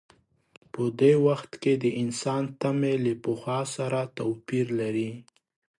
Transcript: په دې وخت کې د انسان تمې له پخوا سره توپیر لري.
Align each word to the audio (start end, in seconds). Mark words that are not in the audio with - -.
په 0.71 0.81
دې 0.99 1.13
وخت 1.27 1.51
کې 1.61 1.73
د 1.83 1.85
انسان 2.01 2.43
تمې 2.61 2.93
له 3.05 3.13
پخوا 3.23 3.59
سره 3.75 3.99
توپیر 4.17 4.65
لري. 4.79 5.11